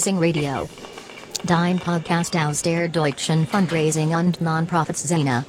[0.00, 0.68] Fundraising Radio.
[1.44, 5.44] Dein Podcast aus der deutschen Fundraising und Nonprofits-Szene.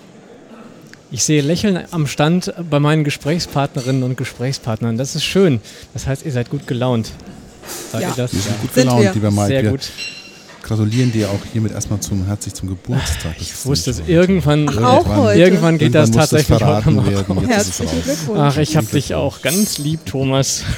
[1.09, 4.97] Ich sehe Lächeln am Stand bei meinen Gesprächspartnerinnen und Gesprächspartnern.
[4.97, 5.61] Das ist schön.
[5.93, 7.11] Das heißt, ihr seid gut gelaunt.
[7.91, 8.09] Seid ja.
[8.09, 8.33] ihr das?
[8.33, 9.13] Wir sind gut gelaunt, wir.
[9.13, 9.47] lieber Mike.
[9.47, 9.91] Sehr gut
[10.63, 13.37] gratulieren dir auch hiermit erstmal zum herzlich zum Geburtstag.
[13.37, 14.69] Das ich wusste es irgendwann.
[14.69, 15.39] Ach, auch heute.
[15.39, 17.47] Irgendwann geht irgendwann das tatsächlich auch werden.
[17.47, 18.39] Herzlichen Glückwunsch.
[18.39, 20.63] Ach, ich habe dich auch ganz lieb, Thomas.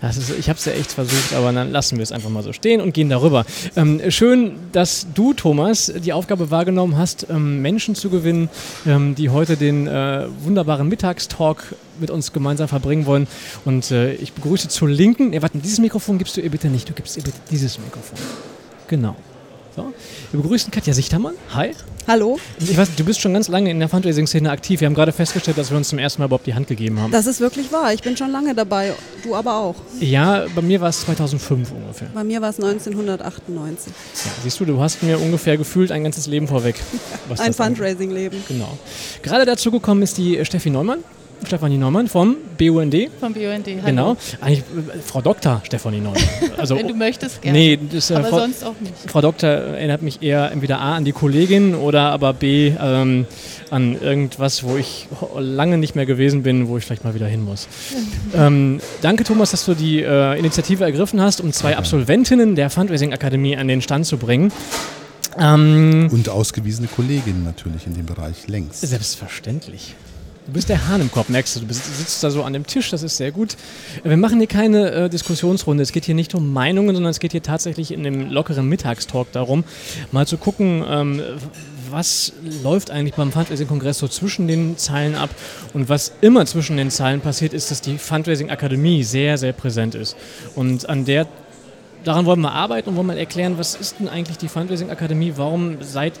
[0.00, 2.44] Das ist, ich habe es ja echt versucht, aber dann lassen wir es einfach mal
[2.44, 3.44] so stehen und gehen darüber.
[3.74, 8.48] Ähm, schön, dass du, Thomas, die Aufgabe wahrgenommen hast, ähm, Menschen zu gewinnen,
[8.86, 13.26] ähm, die heute den äh, wunderbaren Mittagstalk mit uns gemeinsam verbringen wollen.
[13.64, 15.30] Und äh, ich begrüße zur Linken.
[15.30, 16.88] Nee, warte, dieses Mikrofon gibst du ihr bitte nicht.
[16.88, 18.18] Du gibst ihr bitte dieses Mikrofon.
[18.88, 19.16] Genau.
[19.76, 19.92] So.
[20.32, 21.34] Wir begrüßen Katja Sichtermann.
[21.54, 21.72] Hi.
[22.08, 22.38] Hallo.
[22.58, 24.80] Ich weiß, du bist schon ganz lange in der Fundraising-Szene aktiv.
[24.80, 27.12] Wir haben gerade festgestellt, dass wir uns zum ersten Mal überhaupt die Hand gegeben haben.
[27.12, 27.92] Das ist wirklich wahr.
[27.92, 28.94] Ich bin schon lange dabei.
[29.22, 29.74] Du aber auch.
[30.00, 32.08] Ja, bei mir war es 2005 ungefähr.
[32.14, 33.92] Bei mir war es 1998.
[34.24, 36.76] Ja, siehst du, du hast mir ungefähr gefühlt ein ganzes Leben vorweg.
[37.36, 38.42] ein Fundraising-Leben.
[38.48, 38.78] Genau.
[39.22, 41.04] Gerade dazu gekommen ist die Steffi Neumann.
[41.46, 42.94] Stefanie Neumann vom BUND.
[43.20, 43.82] Vom BUND, hallo.
[43.84, 44.16] Genau.
[44.40, 45.60] Eigentlich äh, Frau Dr.
[45.64, 46.22] Stefanie Neumann.
[46.56, 47.58] Also, Wenn du möchtest, gerne.
[47.58, 48.94] Nee, das, äh, aber Frau, sonst auch nicht.
[49.06, 53.26] Frau Doktor erinnert mich eher entweder A an die Kollegin oder aber B ähm,
[53.70, 55.08] an irgendwas, wo ich
[55.38, 57.68] lange nicht mehr gewesen bin, wo ich vielleicht mal wieder hin muss.
[58.34, 63.12] ähm, danke, Thomas, dass du die äh, Initiative ergriffen hast, um zwei Absolventinnen der Fundraising
[63.12, 64.52] Akademie an den Stand zu bringen.
[65.38, 68.80] Ähm, Und ausgewiesene Kolleginnen natürlich in dem Bereich längst.
[68.80, 69.94] Selbstverständlich.
[70.48, 71.60] Du bist der Hahn im Kopf, merkst du.
[71.60, 73.54] Du bist, sitzt da so an dem Tisch, das ist sehr gut.
[74.02, 75.82] Wir machen hier keine äh, Diskussionsrunde.
[75.82, 79.30] Es geht hier nicht um Meinungen, sondern es geht hier tatsächlich in dem lockeren Mittagstalk
[79.32, 79.62] darum,
[80.10, 81.20] mal zu gucken, ähm,
[81.90, 82.32] was
[82.62, 85.28] läuft eigentlich beim Fundraising-Kongress so zwischen den Zeilen ab
[85.74, 90.16] und was immer zwischen den Zeilen passiert, ist, dass die Fundraising-Akademie sehr, sehr präsent ist.
[90.54, 91.26] Und an der
[92.04, 95.82] daran wollen wir arbeiten und wollen mal erklären, was ist denn eigentlich die Fundraising-Akademie, warum
[95.82, 96.14] seid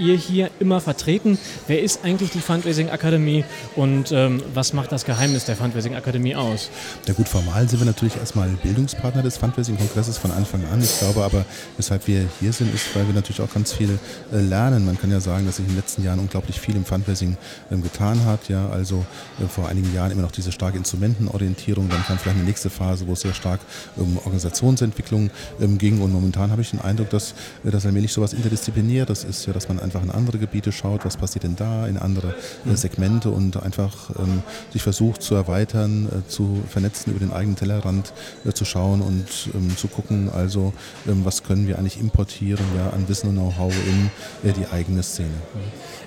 [0.00, 1.38] ihr hier immer vertreten?
[1.66, 3.44] Wer ist eigentlich die Fundraising Akademie
[3.76, 6.70] und ähm, was macht das Geheimnis der Fundraising Akademie aus?
[7.06, 10.82] Ja gut, formal sind wir natürlich erstmal Bildungspartner des Fundraising-Kongresses von Anfang an.
[10.82, 11.44] Ich glaube aber,
[11.76, 13.98] weshalb wir hier sind, ist, weil wir natürlich auch ganz viel
[14.32, 14.86] äh, lernen.
[14.86, 17.36] Man kann ja sagen, dass sich in den letzten Jahren unglaublich viel im Fundraising
[17.70, 18.48] ähm, getan hat.
[18.48, 19.04] Ja, also
[19.38, 23.06] äh, vor einigen Jahren immer noch diese starke Instrumentenorientierung, dann kam vielleicht eine nächste Phase,
[23.06, 23.60] wo es sehr stark
[23.96, 25.30] um Organisationsentwicklung
[25.60, 27.34] ähm, ging und momentan habe ich den Eindruck, dass
[27.64, 31.04] äh, das allmählich sowas interdisziplinär das ist, ja, dass man einfach in andere Gebiete schaut,
[31.04, 34.42] was passiert denn da, in andere äh, Segmente und einfach ähm,
[34.72, 38.12] sich versucht zu erweitern, äh, zu vernetzen, über den eigenen Tellerrand
[38.44, 40.72] äh, zu schauen und ähm, zu gucken, also
[41.08, 45.02] ähm, was können wir eigentlich importieren ja, an Wissen und Know-how in äh, die eigene
[45.02, 45.34] Szene.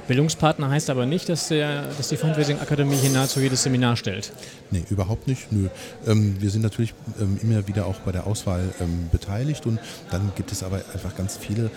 [0.07, 4.33] Bildungspartner heißt aber nicht, dass, der, dass die Fundraising Akademie hier nahezu jedes Seminar stellt.
[4.69, 5.51] Nee, überhaupt nicht.
[5.51, 5.69] Nö.
[6.05, 8.63] Ähm, wir sind natürlich ähm, immer wieder auch bei der Auswahl
[9.11, 9.79] beteiligt und
[10.11, 11.69] dann gibt es aber einfach ganz viele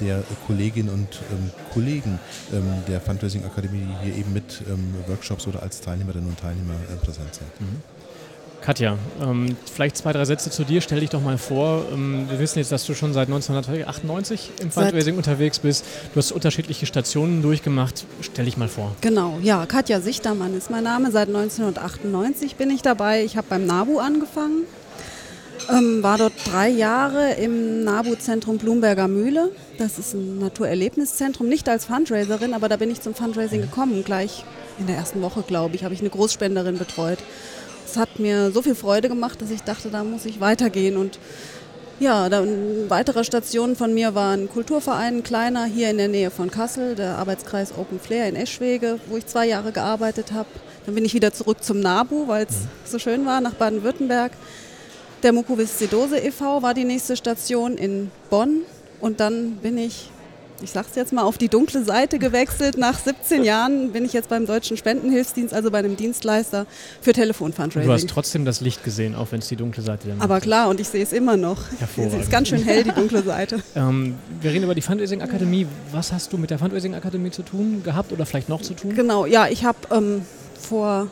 [0.00, 2.18] der Kolleginnen und ähm, Kollegen
[2.52, 4.62] ähm, der Fundraising Akademie, die hier eben mit
[5.06, 7.60] Workshops oder als Teilnehmerinnen und Teilnehmer äh, präsent sind.
[7.60, 7.82] Mhm.
[8.60, 10.80] Katja, ähm, vielleicht zwei, drei Sätze zu dir.
[10.80, 11.84] Stell dich doch mal vor.
[11.92, 15.84] Ähm, wir wissen jetzt, dass du schon seit 1998 im Fundraising unterwegs bist.
[16.12, 18.04] Du hast unterschiedliche Stationen durchgemacht.
[18.20, 18.94] Stell dich mal vor.
[19.00, 19.64] Genau, ja.
[19.66, 21.10] Katja Sichtermann ist mein Name.
[21.12, 23.24] Seit 1998 bin ich dabei.
[23.24, 24.64] Ich habe beim NABU angefangen.
[25.70, 29.50] Ähm, war dort drei Jahre im NABU-Zentrum Blumberger Mühle.
[29.76, 34.02] Das ist ein Naturerlebniszentrum, nicht als Fundraiserin, aber da bin ich zum Fundraising gekommen.
[34.04, 34.44] Gleich
[34.78, 37.18] in der ersten Woche, glaube ich, habe ich eine Großspenderin betreut
[37.90, 40.96] es hat mir so viel Freude gemacht, dass ich dachte, da muss ich weitergehen.
[40.96, 41.18] Und
[42.00, 46.30] ja, dann weitere Stationen von mir waren ein Kulturverein, ein kleiner, hier in der Nähe
[46.30, 50.48] von Kassel, der Arbeitskreis Open Flair in Eschwege, wo ich zwei Jahre gearbeitet habe.
[50.84, 52.68] Dann bin ich wieder zurück zum NABU, weil es mhm.
[52.84, 54.32] so schön war, nach Baden-Württemberg.
[55.22, 56.62] Der Mukoviszidose e.V.
[56.62, 58.62] war die nächste Station in Bonn.
[59.00, 60.10] Und dann bin ich
[60.62, 62.78] ich sag's jetzt mal, auf die dunkle Seite gewechselt.
[62.78, 66.66] Nach 17 Jahren bin ich jetzt beim Deutschen Spendenhilfsdienst, also bei einem Dienstleister
[67.00, 67.86] für Telefonfundraising.
[67.86, 70.20] Du hast trotzdem das Licht gesehen, auch wenn es die dunkle Seite ist.
[70.20, 71.58] Aber klar, und ich sehe es immer noch.
[71.96, 73.60] Es ist ganz schön hell, die dunkle Seite.
[73.76, 75.66] ähm, wir reden über die Fundraising Akademie.
[75.92, 78.94] Was hast du mit der Fundraising Akademie zu tun gehabt oder vielleicht noch zu tun?
[78.94, 80.22] Genau, ja, ich habe ähm,
[80.60, 81.08] vor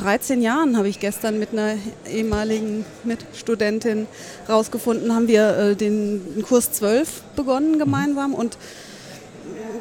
[0.00, 1.74] 13 Jahren habe ich gestern mit einer
[2.10, 4.06] ehemaligen Mitstudentin
[4.48, 8.56] rausgefunden, haben wir äh, den Kurs 12 begonnen gemeinsam und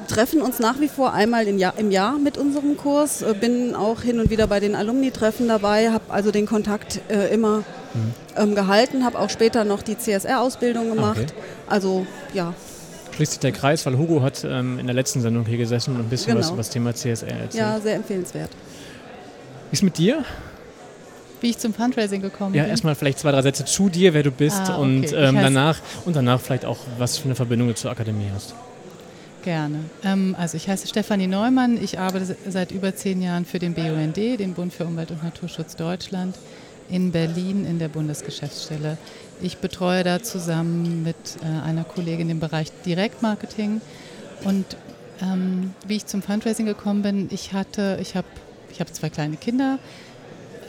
[0.10, 3.22] treffen uns nach wie vor einmal im Jahr, im Jahr mit unserem Kurs.
[3.22, 7.34] Äh, bin auch hin und wieder bei den Alumni-Treffen dabei, habe also den Kontakt äh,
[7.34, 7.60] immer
[7.94, 8.14] mhm.
[8.36, 11.20] ähm, gehalten, habe auch später noch die CSR-Ausbildung gemacht.
[11.20, 11.34] Okay.
[11.68, 12.54] Also ja.
[13.16, 16.02] Schließt sich der Kreis, weil Hugo hat ähm, in der letzten Sendung hier gesessen und
[16.02, 16.40] ein bisschen genau.
[16.40, 17.54] was über das Thema CSR erzählt.
[17.54, 18.50] Ja, sehr empfehlenswert.
[19.70, 20.24] Wie ist mit dir?
[21.42, 22.72] Wie ich zum Fundraising gekommen Ja, bin.
[22.72, 24.82] erstmal vielleicht zwei, drei Sätze zu dir, wer du bist Ah, okay.
[24.82, 28.54] und ähm, danach und danach vielleicht auch, was für eine Verbindung du zur Akademie hast.
[29.44, 29.80] Gerne.
[30.04, 31.82] Ähm, also ich heiße Stefanie Neumann.
[31.82, 35.24] Ich arbeite se- seit über zehn Jahren für den BUND, den Bund für Umwelt und
[35.24, 36.36] Naturschutz Deutschland,
[36.90, 38.98] in Berlin in der Bundesgeschäftsstelle.
[39.42, 43.80] Ich betreue da zusammen mit äh, einer Kollegin den Bereich Direktmarketing.
[44.44, 44.66] Und
[45.22, 48.28] ähm, wie ich zum Fundraising gekommen bin, ich hatte, ich habe
[48.72, 49.80] ich hab zwei kleine Kinder.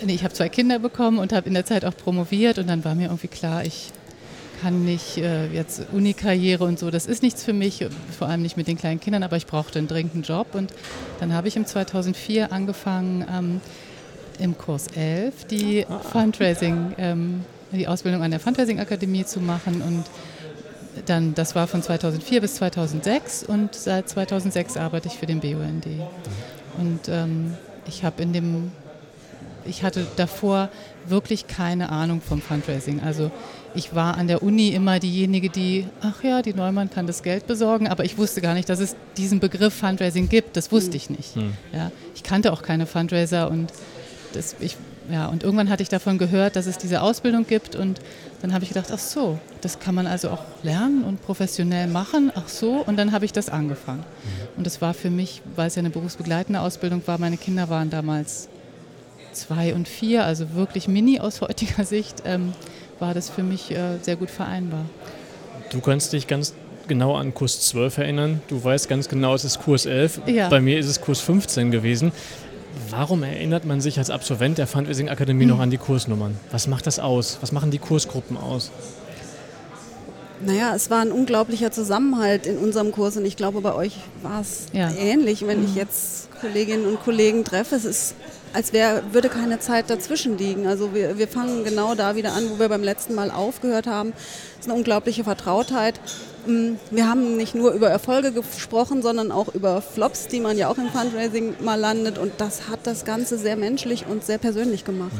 [0.03, 2.59] Nee, ich habe zwei Kinder bekommen und habe in der Zeit auch promoviert.
[2.59, 3.93] Und dann war mir irgendwie klar, ich
[4.61, 7.87] kann nicht äh, jetzt Uni-Karriere und so, das ist nichts für mich,
[8.19, 10.55] vor allem nicht mit den kleinen Kindern, aber ich brauchte einen dringenden Job.
[10.55, 10.73] Und
[11.19, 13.61] dann habe ich im 2004 angefangen, ähm,
[14.39, 19.83] im Kurs 11 die Fundraising, ähm, die Ausbildung an der Fundraising-Akademie zu machen.
[19.83, 20.05] Und
[21.07, 25.87] dann, das war von 2004 bis 2006 und seit 2006 arbeite ich für den BUND.
[26.79, 27.55] Und ähm,
[27.87, 28.73] ich habe in dem,
[29.65, 30.69] ich hatte davor
[31.07, 33.01] wirklich keine Ahnung vom Fundraising.
[33.01, 33.31] Also
[33.75, 37.47] ich war an der Uni immer diejenige, die, ach ja, die Neumann kann das Geld
[37.47, 40.57] besorgen, aber ich wusste gar nicht, dass es diesen Begriff Fundraising gibt.
[40.57, 41.37] Das wusste ich nicht.
[41.73, 43.73] Ja, ich kannte auch keine Fundraiser und
[44.33, 44.77] das, ich,
[45.11, 48.01] ja, und irgendwann hatte ich davon gehört, dass es diese Ausbildung gibt und
[48.43, 52.31] dann habe ich gedacht, ach so, das kann man also auch lernen und professionell machen,
[52.35, 54.05] ach so, und dann habe ich das angefangen.
[54.57, 57.91] Und das war für mich, weil es ja eine berufsbegleitende Ausbildung war, meine Kinder waren
[57.91, 58.49] damals
[59.33, 62.53] zwei und vier, also wirklich mini aus heutiger Sicht, ähm,
[62.99, 64.85] war das für mich äh, sehr gut vereinbar.
[65.71, 66.55] Du kannst dich ganz
[66.89, 68.43] genau an Kurs 12 erinnern.
[68.49, 70.23] Du weißt ganz genau, es ist Kurs 11.
[70.27, 70.49] Ja.
[70.49, 72.13] Bei mir ist es Kurs 15 gewesen.
[72.91, 76.37] Warum erinnert man sich als Absolvent der Fundraising Akademie noch an die Kursnummern?
[76.51, 77.39] Was macht das aus?
[77.41, 78.71] Was machen die Kursgruppen aus?
[80.43, 84.41] Naja, es war ein unglaublicher Zusammenhalt in unserem Kurs und ich glaube, bei euch war
[84.41, 84.91] es Ja.
[84.91, 85.47] ähnlich.
[85.47, 88.15] Wenn ich jetzt Kolleginnen und Kollegen treffe, es ist,
[88.55, 90.67] als wär, würde keine Zeit dazwischen liegen.
[90.67, 94.15] Also wir, wir fangen genau da wieder an, wo wir beim letzten Mal aufgehört haben.
[94.59, 96.01] Es ist eine unglaubliche Vertrautheit.
[96.47, 100.69] Mm, Wir haben nicht nur über Erfolge gesprochen, sondern auch über Flops, die man ja
[100.69, 102.19] auch im Fundraising mal landet.
[102.19, 105.13] Und das hat das Ganze sehr menschlich und sehr persönlich gemacht.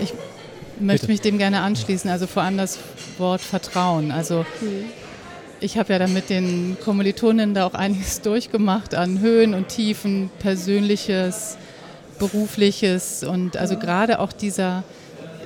[0.00, 0.14] Ich
[0.78, 1.12] möchte Bitte.
[1.12, 2.78] mich dem gerne anschließen, also vor allem das
[3.18, 4.12] Wort Vertrauen.
[4.12, 4.46] Also
[5.60, 10.30] ich habe ja dann mit den Kommilitonen da auch einiges durchgemacht an Höhen und Tiefen,
[10.38, 11.58] persönliches,
[12.18, 14.84] berufliches und also gerade auch dieser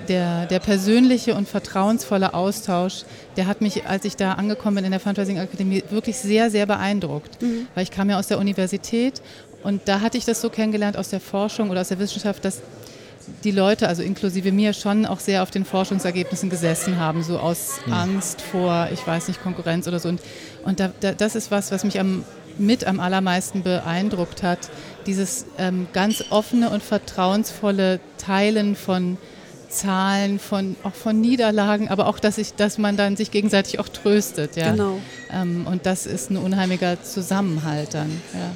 [0.05, 3.05] der, der persönliche und vertrauensvolle Austausch,
[3.37, 6.67] der hat mich, als ich da angekommen bin in der Fundraising Akademie, wirklich sehr, sehr
[6.67, 7.39] beeindruckt.
[7.75, 9.23] Weil ich kam ja aus der Universität
[9.63, 12.61] und da hatte ich das so kennengelernt aus der Forschung oder aus der Wissenschaft, dass
[13.43, 17.81] die Leute, also inklusive mir, schon auch sehr auf den Forschungsergebnissen gesessen haben, so aus
[17.91, 20.09] Angst vor, ich weiß nicht, Konkurrenz oder so.
[20.09, 20.21] Und,
[20.65, 22.25] und da, da, das ist was, was mich am,
[22.59, 24.71] mit am allermeisten beeindruckt hat,
[25.07, 29.17] dieses ähm, ganz offene und vertrauensvolle Teilen von
[29.75, 33.89] Zahlen, von, auch von Niederlagen, aber auch, dass, ich, dass man dann sich gegenseitig auch
[33.89, 34.57] tröstet.
[34.57, 34.71] Ja?
[34.71, 34.99] Genau.
[35.33, 38.11] Ähm, und das ist ein unheimlicher Zusammenhalt dann.
[38.33, 38.51] Ja.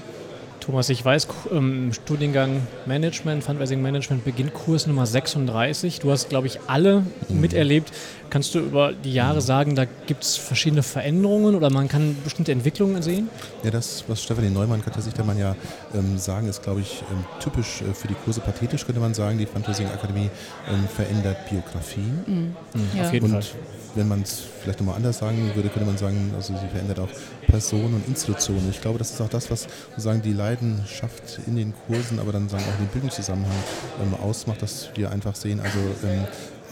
[0.69, 6.01] Thomas, ich weiß, im Studiengang Management, Fundraising Management beginnt Kurs Nummer 36.
[6.01, 7.91] Du hast, glaube ich, alle miterlebt.
[8.31, 12.53] Kannst du über die Jahre sagen, da gibt es verschiedene Veränderungen oder man kann bestimmte
[12.53, 13.31] Entwicklungen sehen?
[13.63, 15.57] Ja, das, was Stefanie Neumann Katharsichtermann ja
[15.95, 19.39] ähm, sagen, ist, glaube ich, ähm, typisch äh, für die Kurse pathetisch, könnte man sagen.
[19.39, 20.31] Die Fundraising Akademie
[20.69, 22.55] ähm, verändert Biografien.
[22.95, 23.05] Ja.
[23.05, 23.61] Auf jeden Und Fall.
[23.95, 27.09] wenn man es vielleicht nochmal anders sagen würde, könnte man sagen, also sie verändert auch
[27.47, 28.69] Personen und Institutionen.
[28.71, 32.49] Ich glaube, das ist auch das, was sozusagen die Leidenschaft in den Kursen, aber dann
[32.49, 33.57] sagen auch den Bildungszusammenhang
[34.03, 35.79] ähm, ausmacht, dass wir einfach sehen, also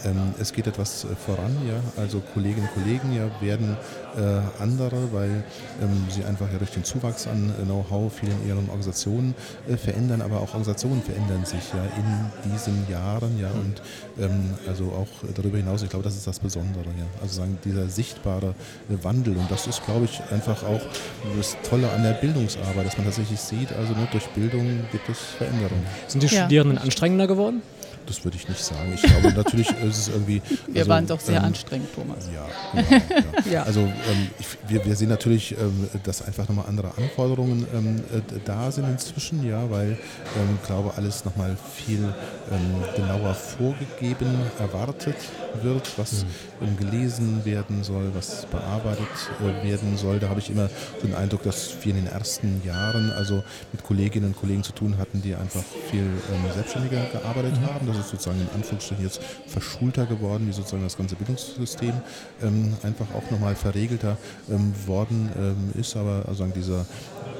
[0.05, 1.75] ähm, es geht etwas äh, voran, ja.
[2.01, 3.77] Also Kolleginnen und Kollegen ja werden
[4.15, 5.43] äh, andere, weil
[5.81, 9.33] ähm, sie einfach ja durch den Zuwachs an äh, Know-how viel in ihren Organisationen
[9.67, 13.49] äh, verändern, aber auch Organisationen verändern sich ja in diesen Jahren, ja.
[13.49, 13.81] Und
[14.19, 17.05] ähm, also auch darüber hinaus, ich glaube, das ist das Besondere, ja.
[17.21, 18.53] Also sagen dieser sichtbare
[18.89, 20.81] äh, Wandel und das ist, glaube ich, einfach auch
[21.37, 25.17] das Tolle an der Bildungsarbeit, dass man tatsächlich sieht, also nur durch Bildung gibt es
[25.37, 25.85] Veränderungen.
[26.07, 26.43] Sind die Ja.
[26.43, 27.61] Studierenden anstrengender geworden?
[28.07, 28.93] Das würde ich nicht sagen.
[28.95, 30.41] Ich glaube, natürlich ist es irgendwie.
[30.67, 32.29] Wir also, waren doch sehr ähm, anstrengend, Thomas.
[32.33, 33.01] Ja, genau.
[33.45, 33.51] Ja.
[33.57, 33.63] Ja.
[33.63, 38.39] Also ähm, ich, wir, wir sehen natürlich, ähm, dass einfach nochmal andere Anforderungen ähm, äh,
[38.45, 42.13] da sind inzwischen, ja, weil ähm, ich glaube, alles nochmal viel
[42.51, 44.27] ähm, genauer vorgegeben
[44.59, 45.15] erwartet
[45.63, 46.25] wird, was
[46.61, 49.07] ähm, gelesen werden soll, was bearbeitet
[49.41, 50.19] äh, werden soll.
[50.19, 50.69] Da habe ich immer
[51.01, 54.73] so den Eindruck, dass wir in den ersten Jahren also mit Kolleginnen und Kollegen zu
[54.73, 57.87] tun hatten, die einfach viel ähm, selbstständiger gearbeitet haben.
[57.87, 61.93] Das ist sozusagen in Anführungsstrichen jetzt verschulter geworden, wie sozusagen das ganze Bildungssystem
[62.41, 64.17] ähm, einfach auch nochmal verregelter
[64.49, 65.95] ähm, worden ähm, ist.
[65.95, 66.85] Aber also dieser,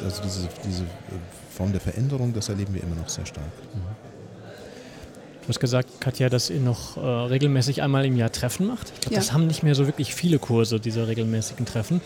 [0.04, 0.88] also diese, diese äh,
[1.50, 3.46] Form der Veränderung, das erleben wir immer noch sehr stark.
[5.48, 8.92] Du hast gesagt, Katja, dass ihr noch äh, regelmäßig einmal im Jahr Treffen macht.
[8.96, 9.22] Ich glaube, Ja.
[9.22, 12.02] das haben nicht mehr so wirklich viele Kurse, diese regelmäßigen Treffen.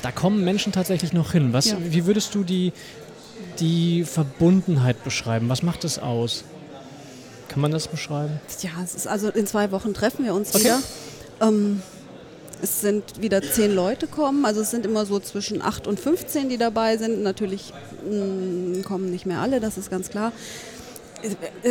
[0.00, 1.52] Da kommen Menschen tatsächlich noch hin.
[1.52, 1.76] Was, Ja.
[1.78, 2.72] Wie würdest du die,
[3.58, 5.50] die Verbundenheit beschreiben?
[5.50, 6.44] Was macht das aus?
[7.48, 8.40] Kann man das beschreiben?
[8.62, 10.64] Ja, es ist also in zwei Wochen treffen wir uns Okay.
[10.64, 10.80] wieder.
[11.42, 11.82] Ähm,
[12.62, 16.48] es sind wieder zehn Leute kommen, also es sind immer so zwischen 8 und 15,
[16.48, 17.22] die dabei sind.
[17.22, 17.74] Natürlich
[18.10, 20.32] mh, kommen nicht mehr alle, das ist ganz klar.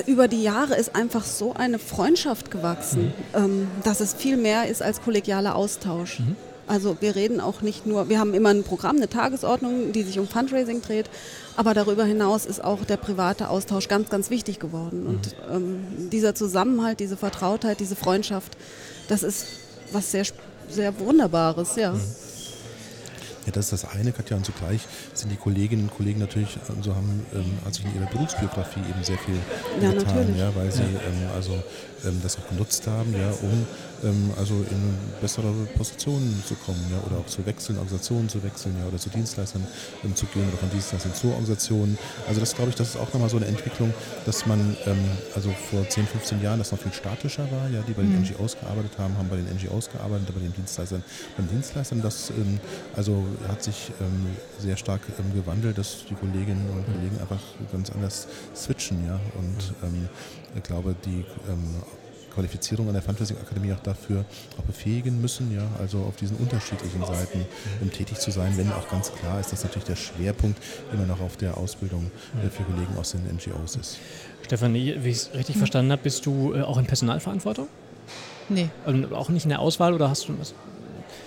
[0.06, 4.82] Über die Jahre ist einfach so eine Freundschaft gewachsen, ähm, dass es viel mehr ist
[4.82, 6.22] als kollegialer Austausch.
[6.68, 10.20] Also wir reden auch nicht nur, wir haben immer ein Programm, eine Tagesordnung, die sich
[10.20, 11.10] um Fundraising dreht,
[11.58, 15.08] aber darüber hinaus ist auch der private Austausch ganz, ganz wichtig geworden.
[15.08, 18.56] Und ähm, dieser Zusammenhalt, diese Vertrautheit, diese Freundschaft,
[19.08, 19.48] das ist
[19.91, 20.25] was sehr,
[20.70, 21.96] sehr Wunderbares, ja.
[23.46, 24.81] Ja, das ist das eine, Katja, und zugleich
[25.13, 29.17] sind die Kolleginnen und Kollegen natürlich, also haben ähm, also in ihrer Berufsbiografie eben sehr
[29.17, 29.36] viel
[29.81, 30.38] Ja, getan, natürlich.
[30.38, 31.53] ja, weil sie ähm, also
[32.05, 33.65] ähm, das auch genutzt haben, ja, um
[34.03, 38.75] ähm, also in bessere Positionen zu kommen, ja, oder auch zu wechseln, Organisationen zu wechseln,
[38.79, 39.65] ja, oder zu Dienstleistern
[40.03, 41.98] ähm, zu gehen oder von Dienstleistern zu Organisationen.
[42.27, 43.94] Also das glaube ich, das ist auch nochmal so eine Entwicklung,
[44.25, 44.98] dass man ähm,
[45.36, 48.58] also vor 10, 15 Jahren das noch viel statischer war, ja, die bei den NGOs
[48.60, 51.03] gearbeitet haben, haben bei den NGOs gearbeitet, bei den Dienstleistern,
[51.38, 52.60] beim Dienstleistern, das ähm,
[52.96, 54.27] also hat sich ähm,
[54.60, 57.41] sehr stark ähm, gewandelt, dass die Kolleginnen und Kollegen einfach
[57.72, 60.10] ganz anders switchen, ja, und ähm,
[60.56, 61.84] ich glaube, die ähm,
[62.39, 64.24] Qualifizierung an der Fundraising Akademie auch dafür
[64.58, 67.46] auch befähigen müssen, ja, also auf diesen unterschiedlichen Seiten
[67.81, 70.58] ähm, tätig zu sein, wenn auch ganz klar ist, dass natürlich der Schwerpunkt
[70.93, 72.10] immer noch auf der Ausbildung
[72.41, 73.98] äh, für Kollegen aus den NGOs ist.
[74.46, 77.67] Stefanie, wie ich es richtig verstanden habe, bist du äh, auch in Personalverantwortung?
[78.48, 80.53] Nee, Also auch nicht in der Auswahl oder hast du was?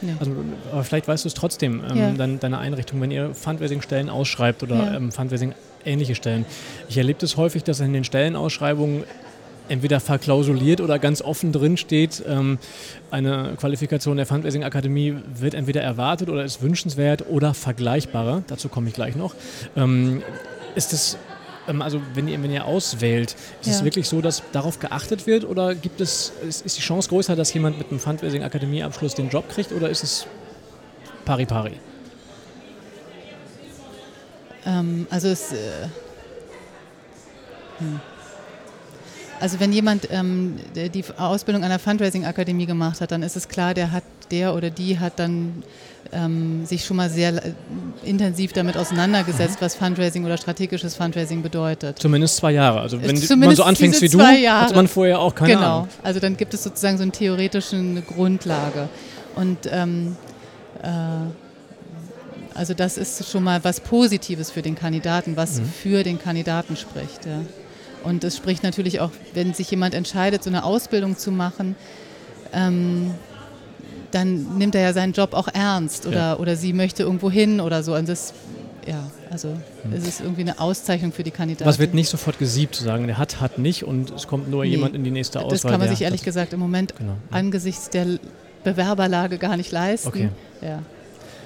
[0.01, 0.15] nee.
[0.19, 0.33] Also,
[0.73, 2.13] aber vielleicht weißt du es trotzdem, ähm, Ja.
[2.15, 4.95] dein, deine Einrichtung, wenn ihr Fundraising-Stellen ausschreibt oder Ja.
[4.97, 6.47] ähm, Fundraising-ähnliche Stellen.
[6.89, 9.05] Ich erlebe das häufig, dass in den Stellenausschreibungen
[9.73, 12.59] entweder verklausuliert oder ganz offen drin steht, ähm,
[13.11, 18.43] eine Qualifikation der Fundraising-Akademie wird entweder erwartet oder ist wünschenswert oder vergleichbarer.
[18.47, 19.35] Dazu komme ich gleich noch.
[19.75, 20.23] Ähm,
[20.75, 21.17] ist das,
[21.69, 23.85] ähm, also wenn ihr, wenn ihr auswählt, ist es Ja.
[23.85, 27.53] wirklich so, dass darauf geachtet wird oder gibt es, ist, ist die Chance größer, dass
[27.55, 30.27] jemand mit einem Fundraising-Akademie-Abschluss den Job kriegt oder ist es
[31.25, 31.73] pari pari?
[34.67, 35.53] Ähm, also es.
[35.53, 35.57] Äh,
[37.79, 38.01] hm.
[39.43, 43.75] Also wenn jemand ähm, die Ausbildung an der Fundraising-Akademie gemacht hat, dann ist es klar,
[43.75, 45.65] der hat, der oder die hat dann
[46.13, 47.53] ähm, sich schon mal sehr äh,
[48.05, 51.99] intensiv damit auseinandergesetzt, was Fundraising oder strategisches Fundraising bedeutet.
[51.99, 52.81] Zumindest zwei Jahre.
[52.81, 55.55] Also wenn du- man Zumindest so anfängst diese wie du, hat man vorher auch keine
[55.55, 55.77] genau.
[55.79, 55.89] Ahnung.
[56.05, 57.83] Also dann gibt es sozusagen so eine theoretische
[58.15, 58.89] Grundlage.
[59.35, 60.17] Und ähm,
[60.83, 60.89] äh,
[62.55, 65.65] also das ist schon mal was Positives für den Kandidaten, was Mhm.
[65.83, 67.27] für den Kandidaten spricht.
[67.27, 67.41] Ja.
[68.05, 71.77] Und es spricht natürlich auch, wenn sich jemand entscheidet, so eine Ausbildung zu machen,
[72.53, 73.13] ähm,
[74.11, 76.37] dann nimmt er ja seinen Job auch ernst oder, Ja.
[76.37, 77.95] oder sie möchte irgendwo hin oder so.
[77.95, 78.35] Und das,
[78.87, 79.57] ja, also
[79.95, 81.65] es ist irgendwie eine Auszeichnung für die Kandidaten.
[81.65, 81.69] Mhm.
[81.69, 84.65] Was wird nicht sofort gesiebt, zu sagen, der hat, hat nicht und es kommt nur
[84.65, 84.71] Nee.
[84.73, 85.51] jemand in die nächste Auswahl.
[85.53, 86.27] Das kann man sich ehrlich hat.
[86.27, 87.15] gesagt im Moment Genau.
[87.31, 88.19] angesichts der
[88.65, 90.09] Bewerberlage gar nicht leisten.
[90.09, 90.29] Okay.
[90.61, 90.81] Ja.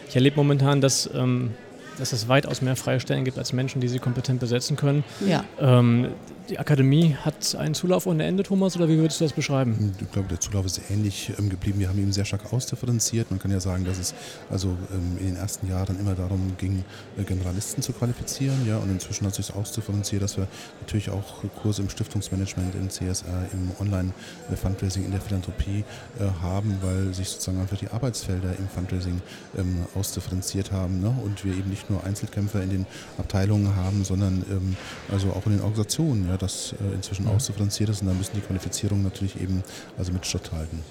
[0.08, 1.52] Ich erlebe momentan, dass, ähm,
[1.98, 5.04] dass es weitaus mehr freie Stellen gibt als Menschen, die sie kompetent besetzen können.
[5.26, 5.44] ja.
[5.58, 6.08] Ähm,
[6.48, 9.92] die Akademie hat einen Zulauf ohne Ende, Thomas, oder wie würdest du das beschreiben?
[10.00, 11.80] Ich glaube, der Zulauf ist ähnlich ähm, geblieben.
[11.80, 13.30] Wir haben ihn sehr stark ausdifferenziert.
[13.30, 14.14] Man kann ja sagen, dass es
[14.50, 16.84] also ähm, in den ersten Jahren immer darum ging,
[17.18, 18.66] äh, Generalisten zu qualifizieren.
[18.66, 20.46] Ja, und inzwischen hat sich ausdifferenziert, dass wir
[20.80, 25.84] natürlich auch Kurse im Stiftungsmanagement, im CSR, im Online-Fundraising, in der Philanthropie
[26.20, 29.20] äh, haben, weil sich sozusagen einfach die Arbeitsfelder im Fundraising
[29.58, 31.00] ähm, ausdifferenziert haben.
[31.00, 31.14] Ne?
[31.24, 32.86] Und wir eben nicht nur Einzelkämpfer in den
[33.18, 34.76] Abteilungen haben, sondern ähm,
[35.10, 38.40] also auch in den Organisationen, ja, das äh, inzwischen ausdifferenziert ist und da müssen die
[38.40, 39.62] Qualifizierungen natürlich eben
[39.98, 40.82] also mit Schritt halten.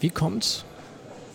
[0.00, 0.64] Wie kommt's?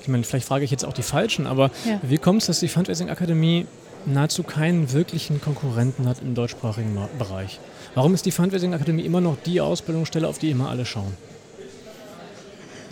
[0.01, 1.99] Ich meine, vielleicht frage ich jetzt auch die Falschen, aber Ja.
[2.03, 3.65] wie kommt es, dass die Fundraising Akademie
[4.05, 7.59] nahezu keinen wirklichen Konkurrenten hat im deutschsprachigen Bereich?
[7.95, 11.13] Warum ist die Fundraising Akademie immer noch die Ausbildungsstelle, auf die immer alle schauen?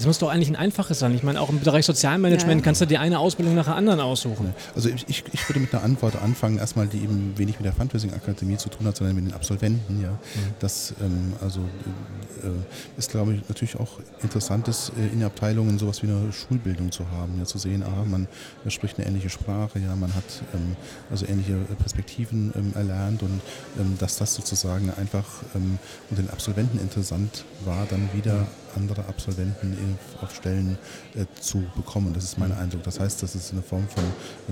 [0.03, 1.15] Das muss doch eigentlich ein einfaches sein.
[1.15, 2.65] Ich meine, auch im Bereich Sozialmanagement Ja.
[2.65, 4.53] kannst du dir eine Ausbildung nach der anderen aussuchen.
[4.75, 7.72] Also ich, ich, ich würde mit einer Antwort anfangen, erstmal die eben wenig mit der
[7.72, 10.01] Fundraising-Akademie zu tun hat, sondern mit den Absolventen.
[10.03, 10.19] Ja.
[10.60, 16.03] Das ähm, also, äh, ist, glaube ich, natürlich auch interessant, ist, äh, in Abteilungen sowas
[16.03, 18.27] wie eine Schulbildung zu haben, ja, zu sehen, ah, man
[18.67, 20.75] spricht eine ähnliche Sprache, ja, man hat ähm,
[21.12, 23.39] also ähnliche Perspektiven ähm, erlernt und
[23.79, 25.79] ähm, dass das sozusagen einfach ähm,
[26.10, 30.77] unter den Absolventen interessant war, dann wieder andere Absolventen auf Stellen
[31.15, 32.13] äh, zu bekommen.
[32.13, 32.84] Das ist mein Eindruck.
[32.84, 34.03] Das heißt, dass es eine Form von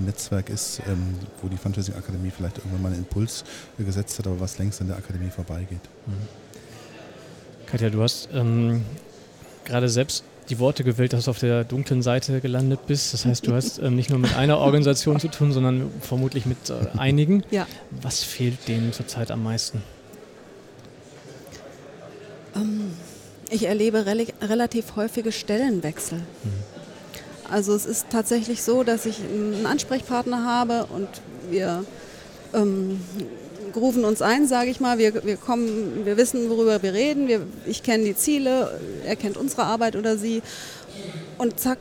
[0.04, 3.44] Netzwerk ist, ähm, wo die Fundraising Akademie vielleicht irgendwann mal einen Impuls
[3.78, 5.80] äh, gesetzt hat, aber was längst an der Akademie vorbeigeht.
[7.66, 8.84] Katja, du hast ähm,
[9.64, 13.14] gerade selbst die Worte gewählt, dass du auf der dunklen Seite gelandet bist.
[13.14, 16.70] Das heißt, du hast ähm, nicht nur mit einer Organisation zu tun, sondern vermutlich mit
[16.70, 17.44] äh, einigen.
[17.50, 17.66] Ja.
[17.90, 19.82] Was fehlt denen zurzeit am meisten?
[22.54, 22.92] Ähm,
[23.52, 26.18] ich erlebe rel relativ häufige Stellenwechsel.
[26.18, 26.72] Mhm.
[27.50, 31.08] Also es ist tatsächlich so, dass ich einen Ansprechpartner habe und
[31.50, 31.84] wir
[32.54, 32.98] ähm,
[33.76, 34.96] rufen uns ein, sage ich mal.
[34.96, 37.28] Wir, wir kommen, wir wissen, worüber wir reden.
[37.28, 40.42] Wir, ich kenne die Ziele, er kennt unsere Arbeit oder sie.
[41.36, 41.78] Und zack,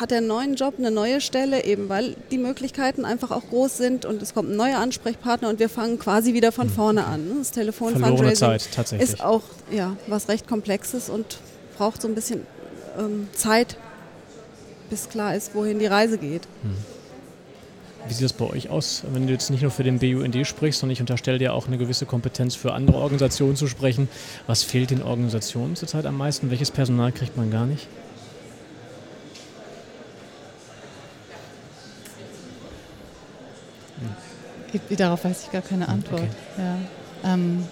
[0.00, 3.76] hat er einen neuen Job, eine neue Stelle, eben weil die Möglichkeiten einfach auch groß
[3.76, 7.04] sind und es kommt ein neuer Ansprechpartner und wir fangen quasi wieder von hm, vorne
[7.06, 7.38] an.
[7.38, 9.10] Das Telefon Verlorene Zeit, tatsächlich.
[9.10, 11.38] ist auch ja, was recht Komplexes und
[11.76, 12.46] braucht so ein bisschen
[12.98, 13.76] ähm, Zeit,
[14.90, 16.42] bis klar ist, wohin die Reise geht.
[16.62, 16.76] Hm.
[18.06, 20.80] Wie sieht das bei euch aus, wenn du jetzt nicht nur für den BUND sprichst,
[20.80, 24.08] sondern ich unterstelle dir auch eine gewisse Kompetenz für andere Organisationen zu sprechen.
[24.46, 26.50] Was fehlt den Organisationen zurzeit am meisten?
[26.50, 27.86] Welches Personal kriegt man gar nicht?
[34.96, 36.20] Darauf weiß ich gar keine hm, Antwort.
[36.22, 36.62] Okay.
[37.22, 37.32] Ja.
[37.34, 37.64] Ähm,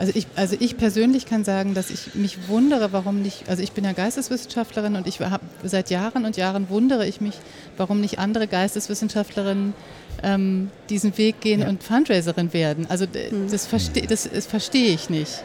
[0.00, 3.72] also ich, also ich persönlich kann sagen, dass ich mich wundere, warum nicht, also ich
[3.72, 7.34] bin ja Geisteswissenschaftlerin und ich habe seit Jahren und Jahren wundere ich mich,
[7.76, 9.74] warum nicht andere Geisteswissenschaftlerinnen
[10.22, 11.68] ähm, diesen Weg gehen ja.
[11.68, 12.86] und Fundraiserin werden.
[12.88, 13.50] Also mhm.
[13.50, 15.44] das, verste das, das verstehe ich nicht.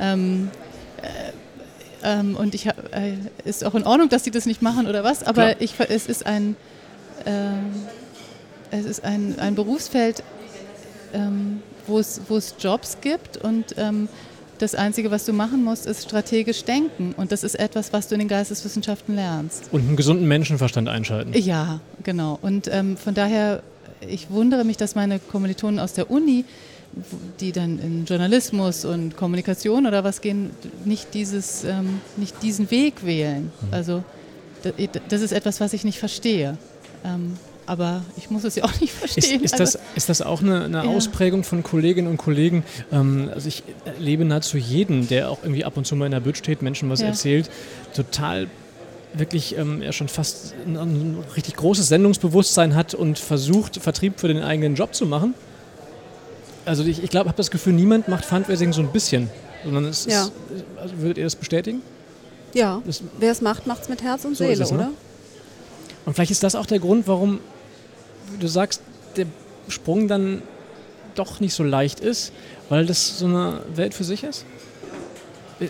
[0.00, 0.50] Ähm,
[1.02, 1.32] äh,
[2.02, 5.04] ähm, und ich hab, äh, ist auch in Ordnung, dass sie das nicht machen oder
[5.04, 6.56] was, aber ich, es ist ein,
[7.26, 7.30] äh,
[8.70, 10.22] es ist ein, ein Berufsfeld,
[11.12, 14.08] ähm, wo es, wo es Jobs gibt und ähm,
[14.58, 17.14] das Einzige, was du machen musst, ist strategisch denken.
[17.16, 19.70] Und das ist etwas, was du in den Geisteswissenschaften lernst.
[19.72, 21.32] Und einen gesunden Menschenverstand einschalten.
[21.32, 22.38] Ja, genau.
[22.42, 23.62] Und ähm, von daher,
[24.06, 26.44] ich wundere mich, dass meine Kommilitonen aus der Uni,
[27.40, 30.50] die dann in Journalismus und Kommunikation oder was gehen,
[30.84, 33.44] nicht, dieses, ähm, nicht diesen Weg wählen.
[33.44, 33.68] Mhm.
[33.70, 34.04] Also
[35.08, 36.58] das ist etwas, was ich nicht verstehe.
[37.02, 37.38] Ähm,
[37.70, 39.44] aber ich muss es ja auch nicht verstehen.
[39.44, 40.90] Ist, ist das, ist das auch eine, eine ja.
[40.90, 42.64] Ausprägung von Kolleginnen und Kollegen?
[42.90, 46.18] Ähm, also ich erlebe nahezu jeden, der auch irgendwie ab und zu mal in der
[46.18, 47.06] Bütt steht, Menschen was ja.
[47.06, 47.48] erzählt,
[47.94, 48.48] total
[49.14, 54.26] wirklich ähm, er schon fast ein, ein, richtig großes Sendungsbewusstsein hat und versucht, Vertrieb für
[54.26, 55.34] den eigenen Job zu machen.
[56.64, 59.30] Also ich, ich glaube, habe das Gefühl, niemand macht Fundraising so ein bisschen,
[59.62, 60.24] sondern es ja.
[60.24, 60.32] ist,
[60.76, 61.82] also würdet ihr das bestätigen?
[62.52, 62.82] Ja,
[63.20, 64.76] wer es macht, macht es mit Herz und so Seele, es, ne?
[64.76, 64.90] oder?
[66.04, 67.38] Und vielleicht ist das auch der Grund, warum
[68.38, 68.82] du sagst,
[69.16, 69.26] der
[69.68, 70.42] Sprung dann
[71.14, 72.32] doch nicht so leicht ist,
[72.68, 74.44] weil das so eine Welt für sich ist?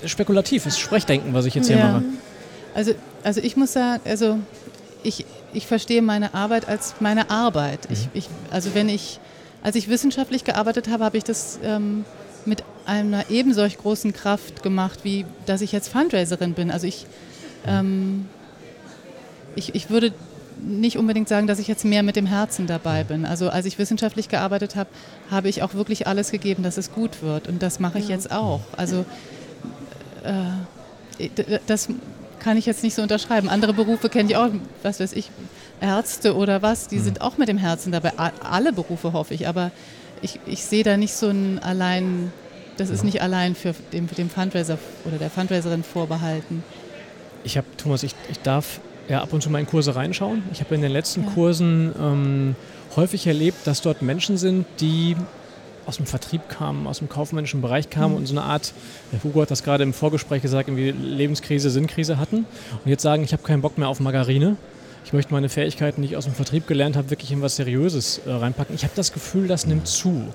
[0.07, 1.93] Spekulativ ist Sprechdenken, was ich jetzt hier ja.
[1.93, 2.05] mache.
[2.75, 2.95] Also,
[3.25, 4.39] also ich muss sagen, also
[5.03, 7.89] ich, ich verstehe meine Arbeit als meine Arbeit.
[7.89, 7.97] Mhm.
[7.97, 9.19] Ich, ich, also wenn ich,
[9.63, 12.05] als ich wissenschaftlich gearbeitet habe, habe ich das ähm,
[12.45, 16.71] mit einer ebenso großen Kraft gemacht, wie dass ich jetzt Fundraiserin bin.
[16.71, 17.07] Also ich,
[17.67, 18.29] ähm,
[19.57, 20.13] ich, ich würde
[20.63, 23.25] nicht unbedingt sagen, dass ich jetzt mehr mit dem Herzen dabei bin.
[23.25, 24.91] Also als ich wissenschaftlich gearbeitet habe,
[25.31, 27.49] habe ich auch wirklich alles gegeben, dass es gut wird.
[27.49, 28.15] Und das mache ich ja.
[28.15, 28.61] jetzt auch.
[28.77, 29.05] Also
[30.25, 31.29] äh,
[31.67, 31.89] das
[32.39, 33.49] kann ich jetzt nicht so unterschreiben.
[33.49, 34.49] Andere Berufe kenne ich auch,
[34.83, 35.31] was weiß ich,
[35.81, 37.05] Ärzte oder was, die mhm.
[37.05, 38.13] sind auch mit dem Herzen dabei.
[38.17, 39.71] Alle Berufe hoffe ich, aber
[40.23, 42.33] ich, ich sehe da nicht so ein allein,
[42.77, 46.63] das ist nicht allein für den, für den Fundraiser oder der Fundraiserin vorbehalten.
[47.45, 50.45] Ich habe, Thomas, ich, ich darf ja, ab und zu mal in Kurse reinschauen.
[50.53, 51.31] Ich habe in den letzten ja.
[51.31, 52.57] Kursen ähm,
[52.95, 55.17] häufig erlebt, dass dort Menschen sind, die
[55.85, 58.19] aus dem Vertrieb kamen, aus dem kaufmännischen Bereich kamen mhm.
[58.19, 58.73] und so eine Art,
[59.13, 62.47] der Hugo hat das gerade im Vorgespräch gesagt, irgendwie Lebenskrise, Sinnkrise hatten
[62.85, 64.57] und jetzt sagen, ich habe keinen Bock mehr auf Margarine.
[65.05, 68.21] Ich möchte meine Fähigkeiten, die ich aus dem Vertrieb gelernt habe, wirklich in was Seriöses
[68.27, 68.77] äh, reinpacken.
[68.77, 70.29] Ich habe das Gefühl, das nimmt zu.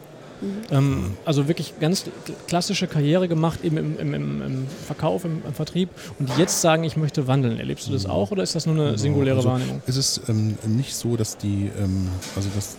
[0.72, 2.06] Ähm, also wirklich ganz
[2.48, 6.98] klassische Karriere gemacht, eben im, im, im, Verkauf, im, im, Vertrieb und jetzt sagen, ich
[6.98, 7.60] möchte wandeln.
[7.60, 9.82] Erlebst du das auch oder ist das nur eine singuläre also, Wahrnehmung?
[9.88, 12.78] Es ist ähm, nicht so, dass die, ähm, also dass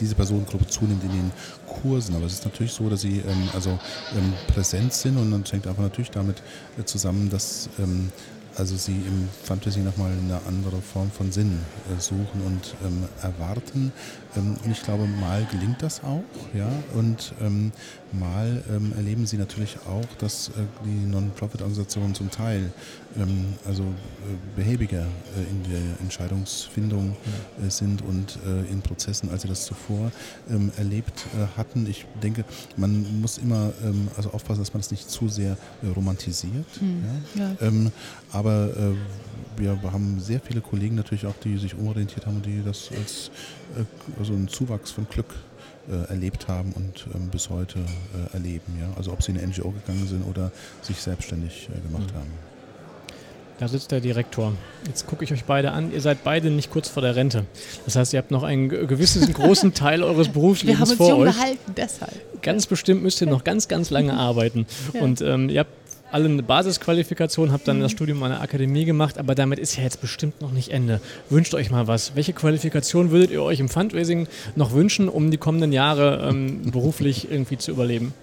[0.00, 1.30] diese Personengruppe zunimmt in den
[1.66, 2.14] Kursen.
[2.14, 3.70] Aber es ist natürlich so, dass sie ähm, also
[4.16, 6.42] ähm, präsent sind und dann hängt einfach natürlich damit
[6.78, 8.10] äh, zusammen, dass ähm,
[8.58, 13.92] also sie im Fantasy nochmal eine andere Form von Sinn äh, suchen und ähm, erwarten.
[14.36, 17.72] Ähm, und ich glaube, mal gelingt das auch, ja, und ähm,
[18.12, 20.52] mal ähm, erleben sie natürlich auch, dass äh,
[20.84, 22.72] die Non-Profit-Organisationen zum Teil
[23.16, 23.86] ähm, also äh,
[24.56, 27.16] behäbiger äh, in der Entscheidungsfindung
[27.64, 30.12] äh, sind und äh, in Prozessen, als sie das zuvor
[30.50, 31.86] ähm, erlebt äh, hatten.
[31.88, 32.44] Ich denke,
[32.76, 36.66] man muss immer ähm, also aufpassen, dass man das nicht zu sehr äh, romantisiert.
[36.80, 37.04] Mhm.
[37.34, 37.44] Ja?
[37.44, 37.56] Ja.
[37.60, 37.92] Ähm,
[38.32, 42.62] aber äh, wir haben sehr viele Kollegen natürlich auch, die sich umorientiert haben und die
[42.64, 43.30] das als
[44.18, 45.34] also einen Zuwachs von Glück
[45.90, 48.78] äh, erlebt haben und ähm, bis heute äh, erleben.
[48.78, 48.92] Ja?
[48.96, 52.30] Also ob sie in eine NGO gegangen sind oder sich selbstständig äh, gemacht haben.
[53.58, 54.52] Da sitzt der Direktor.
[54.86, 55.92] Jetzt gucke ich euch beide an.
[55.92, 57.44] Ihr seid beide nicht kurz vor der Rente.
[57.84, 60.96] Das heißt, ihr habt noch einen ge- gewissen großen Teil eures Wir Berufslebens haben uns
[60.96, 61.34] vor jung euch.
[61.34, 62.42] gehalten, deshalb.
[62.42, 64.66] Ganz bestimmt müsst ihr noch ganz, ganz lange arbeiten.
[64.94, 65.00] Ja.
[65.00, 65.72] Und ähm, ihr habt
[66.12, 67.82] alle eine Basisqualifikation, habt dann Mhm.
[67.82, 71.00] das Studium an der Akademie gemacht, aber damit ist ja jetzt bestimmt noch nicht Ende.
[71.28, 72.12] Wünscht euch mal was.
[72.14, 77.30] Welche Qualifikation würdet ihr euch im Fundraising noch wünschen, um die kommenden Jahre ähm, beruflich
[77.30, 78.14] irgendwie zu überleben?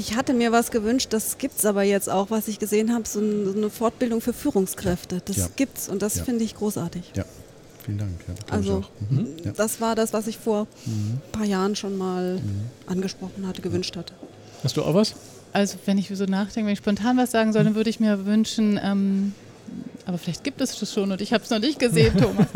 [0.00, 3.06] Ich hatte mir was gewünscht, das gibt es aber jetzt auch, was ich gesehen habe,
[3.06, 5.20] so, ein, so eine Fortbildung für Führungskräfte.
[5.26, 5.48] Das Ja.
[5.56, 6.24] gibt's und das Ja.
[6.24, 7.12] finde ich großartig.
[7.14, 7.24] Ja,
[7.84, 8.12] vielen Dank.
[8.26, 9.10] Ja, Also, ich auch.
[9.10, 9.26] Mhm.
[9.44, 9.52] Ja.
[9.54, 10.92] Das war das, was ich vor Mhm.
[11.26, 12.40] ein paar Jahren schon mal
[12.86, 14.14] angesprochen hatte, gewünscht hatte.
[14.64, 15.14] Hast du auch was?
[15.52, 18.24] Also wenn ich so nachdenke, wenn ich spontan was sagen soll, dann würde ich mir
[18.24, 19.34] wünschen, ähm,
[20.06, 22.46] aber vielleicht gibt es das schon und ich habe es noch nicht gesehen, Thomas,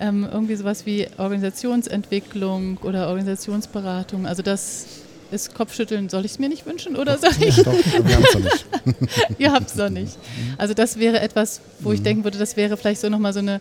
[0.00, 4.26] ähm, irgendwie sowas wie Organisationsentwicklung oder Organisationsberatung.
[4.26, 4.86] Also das
[5.30, 6.08] ist Kopfschütteln.
[6.08, 7.56] Soll ich es mir nicht wünschen oder soll ich?
[7.56, 8.66] Doch, aber wir haben es noch nicht.
[9.38, 10.16] Ihr habt es noch nicht.
[10.56, 13.60] Also das wäre etwas, wo ich denken würde, das wäre vielleicht so nochmal so eine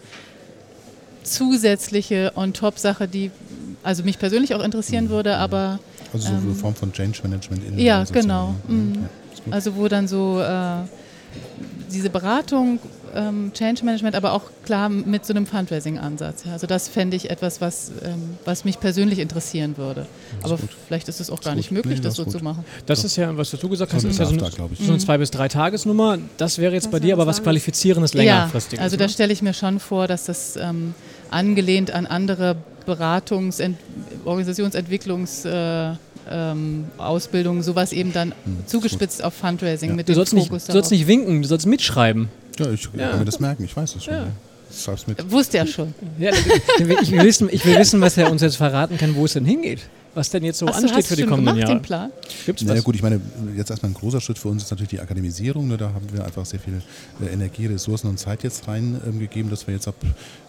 [1.23, 3.31] zusätzliche On-Top-Sache, die
[3.83, 5.79] also mich persönlich auch interessieren würde, aber
[6.13, 8.55] Also so eine Ähm, Form von Change Management in der ja, genau.
[8.67, 8.93] Mhm.
[8.95, 9.53] Ja.
[9.53, 10.85] Also wo dann so äh,
[11.91, 12.79] diese Beratung,
[13.15, 16.43] ähm, Change Management, aber auch klar mit so einem Fundraising-Ansatz.
[16.45, 16.53] Ja.
[16.53, 20.05] Also das fände ich etwas, was, ähm, was mich persönlich interessieren würde.
[20.43, 20.69] Aber gut.
[20.87, 21.77] vielleicht ist es auch gar Ist nicht gut.
[21.77, 22.43] möglich, Nee, das das so ist zu gut.
[22.43, 22.65] machen.
[22.85, 24.73] Das ist ja, was du gesagt hast, So ein ist ja so eine, da, glaube
[24.73, 24.85] ich.
[24.85, 26.17] so eine zwei bis drei Tagesnummer.
[26.37, 27.43] Das wäre jetzt bei dir aber das was?
[27.43, 28.79] Qualifizierendes Ja, längerfristig.
[28.79, 30.93] also da stelle ich mir schon vor, dass das ähm,
[31.31, 33.77] angelehnt an andere Beratungs-, Ent
[34.25, 35.95] Organisationsentwicklungs- äh,
[36.29, 38.33] ähm, Ausbildungen, sowas eben dann
[38.65, 39.95] zugespitzt auf Fundraising Ja.
[39.95, 42.29] mit du dem sollst nicht, Fokus du sollst nicht winken, du sollst mitschreiben.
[42.59, 43.09] Ja, ich Ja.
[43.09, 44.13] kann mir das merken, ich weiß es schon.
[44.13, 44.27] Ja.
[44.75, 45.31] Schreib's mit.
[45.31, 45.93] Wusste er schon.
[46.19, 46.45] Ja, ich,
[46.87, 49.33] will, ich, will wissen, ich will wissen, was er uns jetzt verraten kann, wo es
[49.33, 49.79] denn hingeht.
[50.17, 51.79] Was denn jetzt so so, ansteht hast für die kommenden gemacht, Jahre.
[51.79, 52.11] den Plan?
[52.45, 52.83] Gibt's Naja was?
[52.83, 53.21] gut, ich meine,
[53.55, 55.67] jetzt erstmal ein großer Schritt für uns ist natürlich die Akademisierung.
[55.67, 55.77] Ne?
[55.77, 56.81] Da haben wir einfach sehr viel
[57.21, 59.95] äh, Energie, Ressourcen und Zeit jetzt reingegeben, ähm, gegeben, dass wir jetzt ab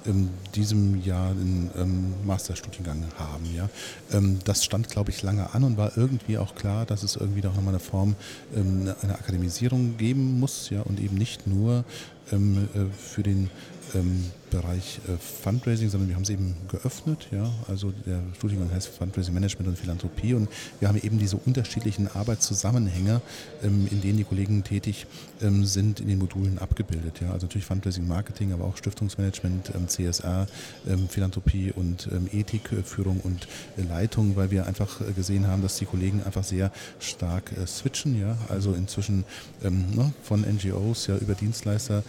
[0.07, 3.45] ähm, diesem Jahr einen ähm, Masterstudiengang haben.
[3.55, 3.69] Ja?
[4.11, 7.43] Ähm, das stand, glaube ich, lange an und war irgendwie auch klar, dass es irgendwie
[7.43, 8.17] doch nochmal eine Form
[8.57, 10.81] ähm, eine- eine Akademisierung geben muss ja?
[10.81, 11.85] und eben nicht nur
[12.33, 13.51] ähm, äh, für den
[13.95, 17.29] ähm, Bereich äh, Fundraising, sondern wir haben es eben geöffnet.
[17.31, 17.51] Ja?
[17.69, 20.49] Also der Studiengang heißt Fundraising Management und Philanthropie und
[20.81, 23.21] wir haben eben diese unterschiedlichen Arbeitszusammenhänge,
[23.63, 25.07] ähm, in denen die Kollegen tätig
[25.43, 27.21] ähm, sind, in den Modulen abgebildet.
[27.21, 27.33] Ja?
[27.33, 30.47] Also natürlich Fundraising Marketing, aber auch Stiftungsmanagement, ähm, CSR,
[30.89, 35.47] ähm, Philanthropie und ähm, Ethik, äh, Führung und äh, Leitung, weil wir einfach äh, gesehen
[35.47, 38.19] haben, dass die Kollegen einfach sehr stark äh, switchen.
[38.19, 38.37] Ja?
[38.49, 39.25] Also inzwischen
[39.63, 42.03] ähm, ne, von NGOs ja über Dienstleister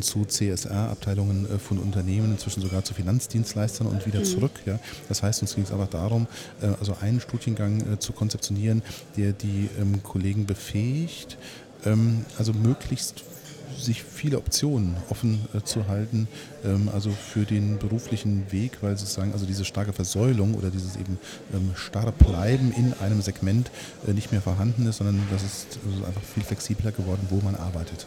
[0.00, 4.52] zu CSR-Abteilungen äh, von Unternehmen, inzwischen sogar zu Finanzdienstleistern und wieder zurück.
[4.66, 4.78] Ja.
[5.08, 6.26] Das heißt, uns ging es einfach darum,
[6.60, 8.82] äh, also einen Studiengang äh, zu konzeptionieren,
[9.16, 11.38] der die ähm, Kollegen befähigt,
[11.84, 13.24] ähm, also möglichst
[13.76, 16.28] sich viele Optionen offen äh, zu halten,
[16.64, 21.18] ähm, also für den beruflichen Weg, weil sozusagen also diese starke Versäulung oder dieses eben
[21.52, 23.70] ähm, starre Bleiben in einem Segment
[24.06, 27.54] äh, nicht mehr vorhanden ist, sondern das ist also einfach viel flexibler geworden, wo man
[27.54, 28.06] arbeitet.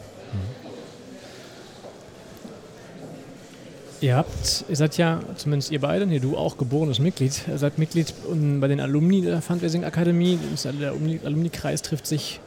[4.00, 7.80] Ihr habt, ihr seid ja, zumindest ihr beide, nee, du auch geborenes Mitglied, ihr seid
[7.80, 8.14] Mitglied
[8.60, 10.38] bei den Alumni der Fundraising Akademie.
[10.80, 12.40] Der Alumni- Alumni-Kreis trifft sich,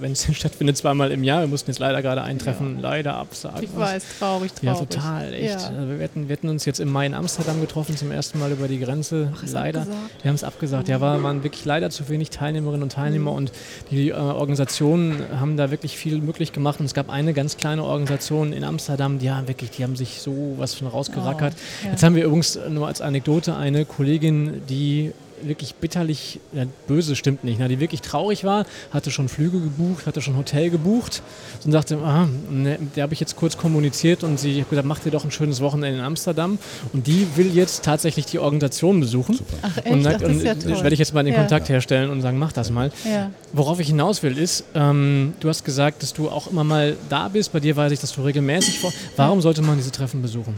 [0.00, 1.40] wenn es denn stattfindet, zweimal im Jahr.
[1.40, 3.62] Wir mussten jetzt leider gerade eintreffen, leider absagen.
[3.62, 4.62] Ich weiß, traurig, traurig.
[4.62, 5.60] Ja, total, echt.
[5.60, 5.68] Ja.
[5.68, 8.50] Also wir, hätten, wir hätten uns jetzt im Mai in Amsterdam getroffen, zum ersten Mal
[8.52, 9.32] über die Grenze.
[9.42, 9.80] ist leider.
[9.80, 10.22] abgesagt?
[10.22, 10.88] Wir haben es abgesagt.
[10.88, 13.00] Ja, war, waren wirklich leider zu wenig Teilnehmerinnen und Mhm.
[13.00, 13.52] Teilnehmer und
[13.90, 16.80] die äh, Organisationen haben da wirklich viel möglich gemacht.
[16.80, 20.20] Und es gab eine ganz kleine Organisation in Amsterdam, die haben wirklich, die haben sich
[20.20, 21.54] so was von rausgerackert.
[21.56, 21.90] Oh, ja.
[21.92, 27.44] Jetzt haben wir übrigens nur als Anekdote eine Kollegin, die wirklich bitterlich, ja, böse stimmt
[27.44, 31.22] nicht, ne, die wirklich traurig war, hatte schon Flüge gebucht, hatte schon Hotel gebucht
[31.64, 34.98] und sagte, ah, ne, der habe ich jetzt kurz kommuniziert und sie hat gesagt, mach
[34.98, 36.58] dir doch ein schönes Wochenende in Amsterdam
[36.92, 39.38] und die will jetzt tatsächlich die Organisation besuchen.
[39.62, 41.40] Ach echt, Und, Ach, sagt, das und ja werde ich jetzt mal den Ja.
[41.40, 42.90] Kontakt herstellen und sagen, mach das mal.
[43.04, 43.30] Ja.
[43.52, 47.28] Worauf ich hinaus will, ist, ähm, du hast gesagt, dass du auch immer mal da
[47.28, 47.52] bist.
[47.52, 48.92] Bei dir weiß ich, dass du regelmäßig vor.
[49.16, 50.54] Warum sollte man diese Treffen besuchen?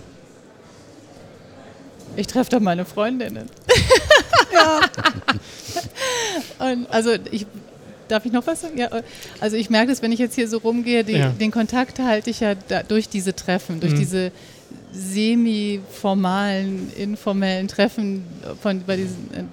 [2.17, 3.49] Ich treffe doch meine Freundinnen.
[6.59, 7.47] Und also ich
[8.09, 8.77] darf ich noch was sagen?
[8.77, 8.91] Ja,
[9.41, 11.29] also ich merke das, wenn ich jetzt hier so rumgehe, die, Ja.
[11.31, 13.99] den Kontakt halte ich ja da, durch diese Treffen, durch Mhm.
[13.99, 14.33] diese
[14.93, 18.25] semi-formalen, informellen Treffen
[18.61, 19.45] von bei diesen äh,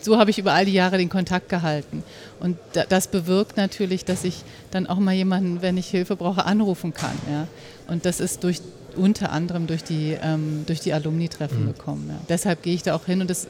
[0.00, 2.02] so habe ich über all die Jahre den Kontakt gehalten.
[2.38, 6.44] Und da, das bewirkt natürlich, dass ich dann auch mal jemanden, wenn ich Hilfe brauche,
[6.44, 7.16] anrufen kann.
[7.30, 7.48] Ja?
[7.88, 8.60] Und das ist durch
[8.96, 12.08] unter anderem durch die, ähm, durch die Alumni-Treffen gekommen.
[12.10, 12.16] Ja.
[12.28, 13.48] Deshalb gehe ich da auch hin und es,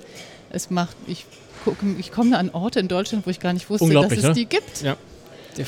[0.54, 1.26] es macht, ich,
[1.64, 4.32] gucke, ich komme an Orte in Deutschland, wo ich gar nicht wusste, dass es ne?
[4.32, 4.82] die gibt.
[4.82, 4.96] Ja.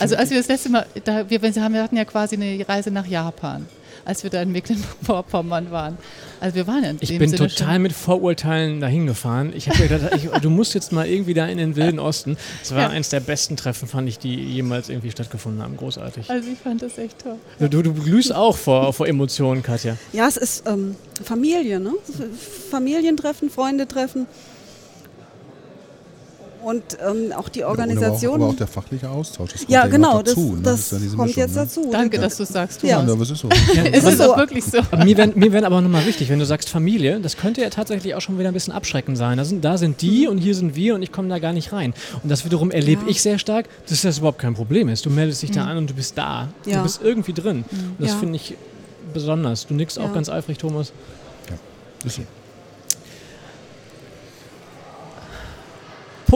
[0.00, 2.68] Also als wir das letzte Mal, da, wir, wir haben- wir hatten ja quasi eine
[2.68, 3.66] Reise nach Japan,
[4.04, 5.96] als wir da in Mecklenburg-Vorpommern waren.
[6.40, 9.52] Also wir waren ja in Ich dem bin Sinne total schon, mit Vorurteilen dahin gefahren.
[9.54, 12.36] Ich habe mir gedacht, ich, du musst jetzt mal irgendwie da in den Wilden Osten.
[12.62, 12.88] Das war Ja.
[12.88, 15.76] eins der besten Treffen, fand ich, die jemals irgendwie stattgefunden haben.
[15.76, 16.28] Großartig.
[16.28, 17.36] Also ich fand das echt toll.
[17.60, 19.96] Du, du glühst auch vor, vor Emotionen, Katja.
[20.12, 21.92] Ja, es ist ähm, Familie, ne?
[22.70, 24.26] Familientreffen, Freunde treffen.
[26.66, 28.34] Und ähm, auch die Ja, und Organisation.
[28.34, 29.52] Aber auch, aber auch der fachliche Austausch.
[29.52, 30.62] Das kommt ja, genau, dazu, das, ne?
[30.64, 31.60] das ist ja diese kommt Mischung, jetzt ne?
[31.60, 31.88] dazu.
[31.92, 32.22] Danke, Ja.
[32.24, 32.88] dass du es sagst, Ja.
[32.88, 33.48] Ja, aber es ist so.
[33.92, 34.78] Es ist auch wirklich so.
[35.04, 38.16] Mir wäre mir wär aber nochmal wichtig, wenn du sagst Familie, das könnte ja tatsächlich
[38.16, 39.38] auch schon wieder ein bisschen abschreckend sein.
[39.38, 41.72] Da sind, da sind die und hier sind wir und ich komme da gar nicht
[41.72, 41.94] rein.
[42.24, 43.10] Und das wiederum erlebe Ja.
[43.10, 45.06] ich sehr stark, dass das überhaupt kein Problem ist.
[45.06, 46.48] Du meldest dich da an und du bist da.
[46.64, 46.82] Du Ja.
[46.82, 47.64] bist irgendwie drin.
[47.70, 48.16] Und das Ja.
[48.18, 48.56] finde ich
[49.14, 49.68] besonders.
[49.68, 50.12] Du nickst auch Ja.
[50.14, 50.90] ganz eifrig, Thomas.
[52.04, 52.22] Ist so.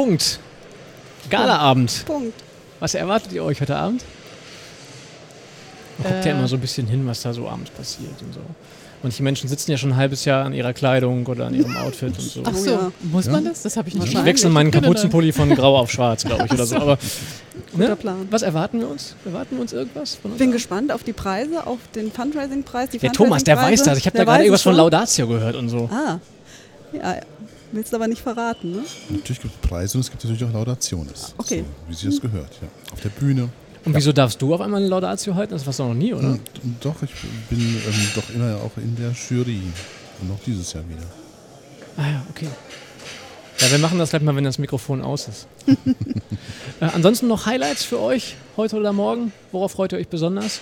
[0.04, 0.38] Punkt.
[1.28, 2.04] Galaabend.
[2.06, 2.32] Punkt.
[2.80, 4.02] Was erwartet ihr euch heute Abend?
[5.98, 6.38] Man guckt ja Äh.
[6.38, 8.40] immer so ein bisschen hin, was da so abends passiert und so.
[9.02, 12.08] Manche Menschen sitzen ja schon ein halbes Jahr an ihrer Kleidung oder an ihrem Outfit
[12.18, 12.42] und so.
[12.46, 12.92] Ach Oh so, ja.
[13.02, 13.50] muss man Ja.
[13.50, 13.62] das?
[13.62, 16.66] Das habe ich nicht Ich wechsle meinen Kapuzenpulli von grau auf schwarz, glaube ich, oder
[16.66, 16.76] so.
[16.76, 16.98] Aber
[17.72, 17.96] Guter ne?
[17.96, 18.28] Plan.
[18.30, 19.14] was erwarten wir uns?
[19.26, 20.14] Erwarten wir uns irgendwas?
[20.16, 20.38] Von uns?
[20.38, 22.90] Bin gespannt auf die Preise, auf den Fundraising-Preis.
[22.90, 23.98] die Der Thomas, der weiß das.
[23.98, 24.74] Ich habe da gerade irgendwas von.
[24.74, 25.88] Laudatio gehört und so.
[25.92, 26.18] Ah,
[26.92, 27.16] ja,
[27.72, 28.82] willst du aber nicht verraten, ne?
[29.08, 31.34] Natürlich gibt es Preise und es gibt natürlich auch Laudationes.
[31.38, 31.64] Okay.
[31.64, 32.68] So, wie sich das gehört, ja.
[32.92, 33.48] Auf der Bühne.
[33.84, 35.54] Und wieso darfst du auf einmal eine Laudatio halten?
[35.54, 36.28] Das warst du noch nie, oder?
[36.28, 36.40] Und,
[36.80, 37.10] doch, ich
[37.48, 39.62] bin ähm, doch immer auch in der Jury.
[40.20, 41.02] Und auch dieses Jahr wieder.
[41.96, 42.48] Ah ja, okay.
[43.58, 45.46] Ja, wir machen das gleich mal, wenn das Mikrofon aus ist.
[46.80, 49.32] äh, ansonsten noch Highlights für euch heute oder morgen?
[49.52, 50.60] Worauf freut ihr euch besonders?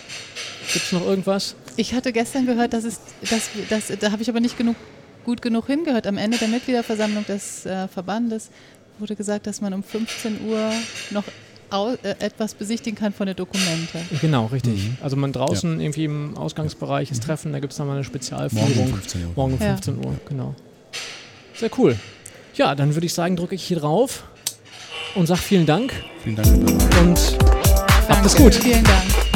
[0.73, 1.55] Gibt es noch irgendwas?
[1.77, 4.77] Ich hatte gestern gehört, dass es, dass, dass, da habe ich aber nicht genug,
[5.28, 6.06] gut genug hingehört.
[6.06, 8.48] Am Ende der Mitgliederversammlung des äh, Verbandes
[8.98, 10.72] wurde gesagt, dass man um 15 Uhr
[11.10, 11.24] noch
[12.02, 13.98] äh, etwas besichtigen kann von der Dokumente.
[14.22, 14.88] Genau, richtig.
[14.88, 14.96] Mhm.
[15.02, 18.70] Also man draußen irgendwie im Ausgangsbereich ist Treffen, da gibt es dann mal eine Spezialführung.
[18.74, 19.32] Morgen um 15 Uhr.
[19.36, 19.66] Morgen um Ja.
[19.74, 20.54] 15 Uhr, genau.
[21.54, 21.96] Sehr cool.
[22.54, 24.24] Ja, dann würde ich sagen, drücke ich hier drauf
[25.14, 25.92] und sage vielen Dank
[26.24, 26.48] Vielen Dank.
[27.02, 27.38] Und
[28.08, 28.54] habt es gut.
[28.54, 29.27] Vielen Dank.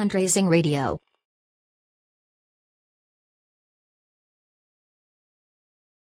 [0.00, 1.09] Fundraising Radio.